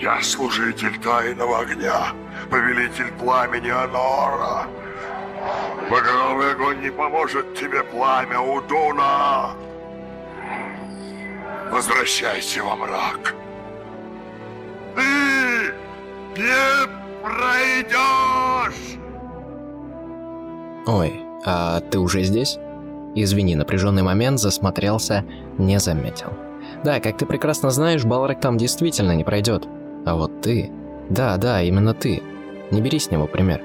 [0.00, 2.14] Я служитель тайного огня,
[2.50, 4.66] повелитель пламени Анора.
[5.90, 9.50] Багровый огонь не поможет тебе, пламя Удуна.
[11.70, 13.34] Возвращайся во мрак.
[14.96, 15.74] Ты
[16.40, 16.88] не
[17.22, 18.98] пройдешь!
[20.86, 22.58] Ой, а ты уже здесь?
[23.14, 25.26] Извини, напряженный момент засмотрелся,
[25.58, 26.32] не заметил.
[26.84, 29.68] Да, как ты прекрасно знаешь, Балрак там действительно не пройдет.
[30.04, 30.70] А вот ты...
[31.08, 32.22] Да, да, именно ты.
[32.70, 33.62] Не бери с него пример.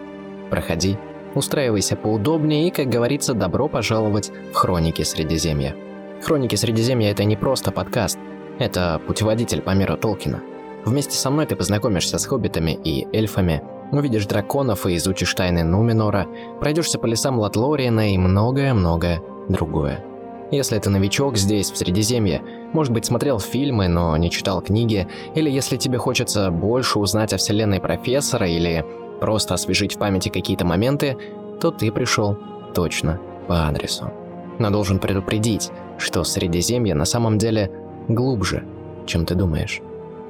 [0.49, 0.98] Проходи,
[1.35, 5.76] устраивайся поудобнее и, как говорится, добро пожаловать в Хроники Средиземья.
[6.23, 8.17] Хроники Средиземья– это не просто подкаст,
[8.57, 10.41] это путеводитель по миру Толкина.
[10.85, 16.27] Вместе со мной ты познакомишься с хоббитами и эльфами, увидишь драконов и изучишь тайны Нуменора,
[16.59, 20.04] пройдешься по лесам Латлориена и многое-многое другое.
[20.51, 25.49] Если ты новичок здесь, в Средиземье, может быть, смотрел фильмы, но не читал книги, или
[25.49, 28.85] если тебе хочется больше узнать о вселенной профессора, или
[29.20, 31.18] просто освежить в памяти какие-то моменты,
[31.60, 32.37] то ты пришел
[32.76, 34.12] точно по адресу.
[34.60, 37.71] Но должен предупредить, что Средиземье на самом деле
[38.07, 38.63] глубже,
[39.07, 39.82] чем ты думаешь.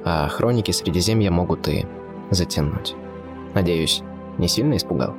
[0.04, 1.84] А хроники Средиземья могут и
[2.30, 2.94] затянуть.
[3.54, 4.02] Надеюсь,
[4.38, 5.14] не сильно испугал?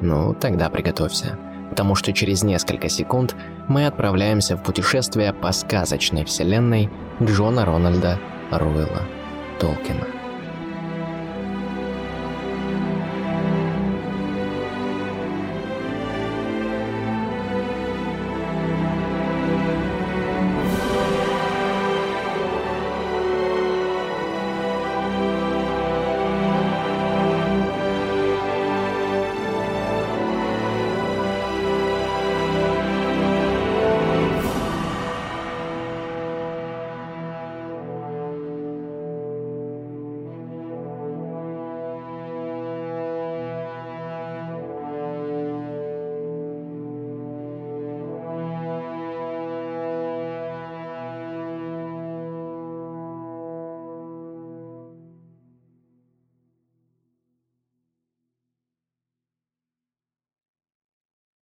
[0.00, 1.38] Ну, тогда приготовься
[1.72, 3.34] потому что через несколько секунд
[3.66, 6.90] мы отправляемся в путешествие по сказочной вселенной
[7.22, 8.18] Джона Рональда
[8.50, 9.00] Руэлла
[9.58, 10.21] Толкина.